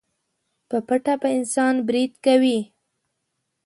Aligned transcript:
په 0.69 0.77
پټه 0.87 1.13
په 1.21 1.27
انسان 1.37 1.73
بريد 1.87 2.11
کوي. 2.25 2.59